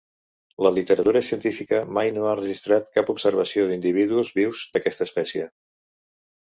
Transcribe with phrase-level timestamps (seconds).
[0.67, 5.49] La literatura científica mai no ha registrat cap observació d'individus vius d'aquesta espècie.